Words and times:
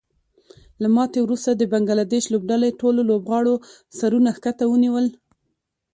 له 0.81 0.87
ماتې 0.95 1.19
وروسته 1.21 1.51
د 1.55 1.63
بنګلادیش 1.71 2.23
لوبډلې 2.33 2.77
ټولو 2.81 3.01
لوبغاړو 3.11 3.55
سرونه 3.97 4.29
ښکته 4.37 4.65
ونیول 4.67 5.07